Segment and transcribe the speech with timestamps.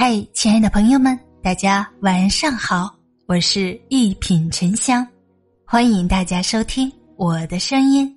[0.00, 2.94] 嗨，亲爱的朋友们，大家晚上好，
[3.26, 5.04] 我是一品沉香，
[5.66, 8.16] 欢迎大家收听我的声音。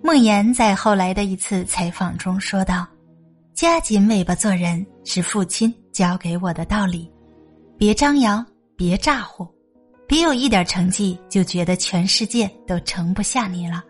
[0.00, 2.86] 梦妍在后来的一次采访中说道
[3.52, 7.10] ：“夹紧尾巴做人是父亲教给我的道理，
[7.76, 8.46] 别张扬，
[8.76, 9.44] 别咋呼，
[10.06, 13.82] 别有一点成绩就觉得全世界都盛不下你了。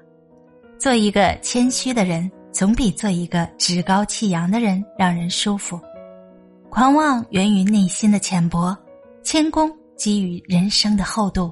[0.78, 5.78] 做一个谦虚的人，总比做一个趾高气扬的人让人舒服。
[6.76, 8.76] 狂妄源于内心的浅薄，
[9.22, 11.50] 谦恭基于人生的厚度。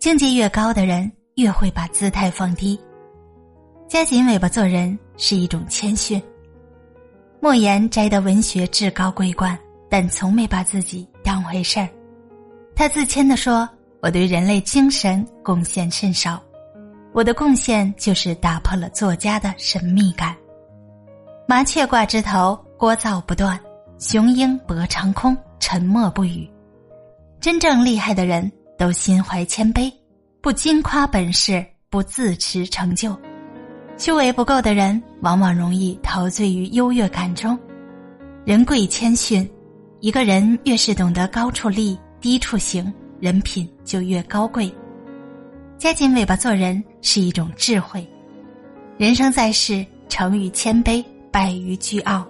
[0.00, 2.76] 境界越高的人，越会把姿态放低。”
[3.86, 6.20] 夹紧尾巴做人是一种谦逊。
[7.40, 9.56] 莫言摘得文学至高桂冠，
[9.88, 11.88] 但从没把自己当回事儿。
[12.74, 13.68] 他自谦地说
[14.02, 16.42] ：“我对人类精神贡献甚少，
[17.12, 20.34] 我的贡献就是打破了作家的神秘感。
[21.46, 23.56] 麻雀挂枝头，聒噪不断；
[24.02, 26.50] 雄鹰搏长空，沉默不语。
[27.40, 29.88] 真正厉害的人都心怀谦卑，
[30.40, 33.16] 不矜夸本事，不自持成就。”
[33.96, 37.56] 修为不够的人，往往容易陶醉于优越感中。
[38.44, 39.48] 人贵谦逊，
[40.00, 44.68] 一个人越是懂得高处立、低处行，人品就越高贵。
[45.78, 48.04] 夹紧尾巴做人是一种智慧。
[48.98, 52.26] 人生在世，成于谦卑，败于倨傲。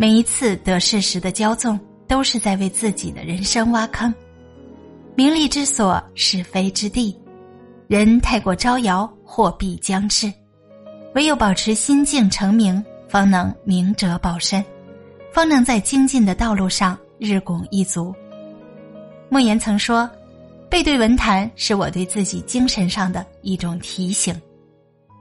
[0.00, 4.10] 每一次得势时的骄纵，都是在为自己的人生挖坑。
[5.14, 7.14] 名利之所，是非之地。
[7.86, 10.32] 人太过招摇，祸必将至。
[11.14, 14.64] 唯有保持心境澄明，方能明哲保身，
[15.34, 18.14] 方能在精进的道路上日拱一卒。
[19.28, 20.10] 莫言曾说
[20.70, 24.34] ：“背对文坛是我对自己精神上的一种提醒，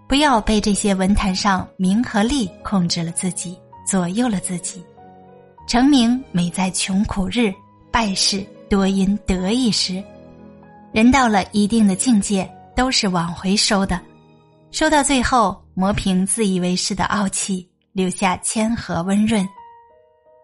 [0.07, 3.57] 不要被这些文坛上名和利控制了自己，
[3.89, 4.83] 左右了自己。
[5.67, 7.51] 成名美在穷苦日，
[7.91, 10.03] 败事多因得意时。
[10.91, 13.99] 人到了一定的境界，都是往回收的，
[14.69, 19.47] 收到最后。”磨平自以为是的傲气，留下谦和温润。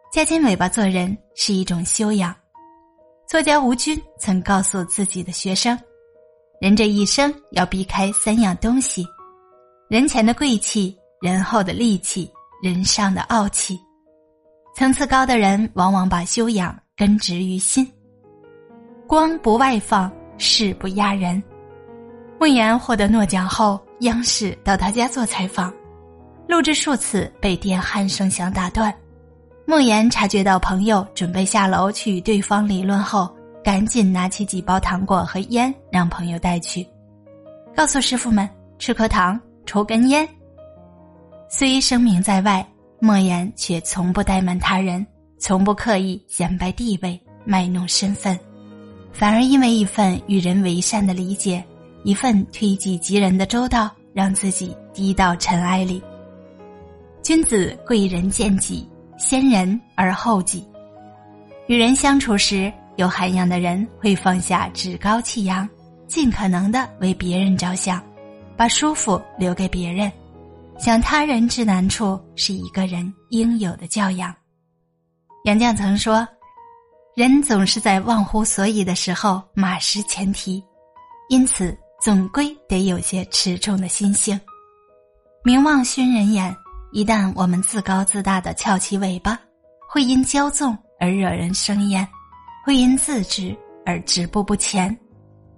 [0.09, 2.34] 夹紧尾巴做人是一种修养。
[3.28, 5.78] 作家吴军曾告诉自己的学生
[6.61, 9.05] ：“人这一生要避开三样东西：
[9.89, 13.79] 人前的贵气，人后的戾气，人上的傲气。
[14.75, 17.89] 层次高的人往往把修养根植于心。
[19.07, 21.41] 光不外放，势不压人。”
[22.39, 23.79] 莫言获得诺奖后。
[24.01, 25.73] 央视到他家做采访，
[26.49, 28.93] 录制数次被电鼾声响打断。
[29.66, 33.33] 莫言察觉到朋友准备下楼去与对方理论后，
[33.63, 36.85] 赶紧拿起几包糖果和烟让朋友带去，
[37.73, 40.27] 告诉师傅们吃颗糖，抽根烟。
[41.47, 42.66] 虽声名在外，
[43.00, 45.06] 莫言却从不怠慢他人，
[45.38, 48.38] 从不刻意显摆地位、卖弄身份，
[49.13, 51.63] 反而因为一份与人为善的理解。
[52.03, 56.01] 一份推己及人的周到，让自己低到尘埃里。
[57.23, 60.63] 君子贵人见己，先人而后己。
[61.66, 65.67] 与人相处时，有涵养的人会放下趾高气扬，
[66.07, 68.00] 尽可能的为别人着想，
[68.55, 70.11] 把舒服留给别人。
[70.78, 74.36] 想他人之难处，是一个人应有的教养。
[75.46, 76.28] 杨绛曾说
[77.16, 80.64] ：“人总是在忘乎所以的时候马失前蹄，
[81.30, 84.40] 因此。”总归得有些持重的心性。
[85.44, 86.56] 名望熏人眼，
[86.91, 89.40] 一旦我们自高自大的翘起尾巴，
[89.90, 92.08] 会因骄纵而惹人生厌，
[92.64, 94.96] 会因自知而止步不前。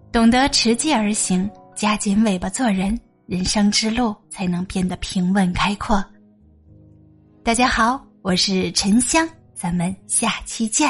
[0.10, 6.02] 懂得持戒而行，夹紧尾巴做人，人生之路才能变得平稳开阔。
[7.44, 10.90] 大家好，我是沉香，咱们下期见。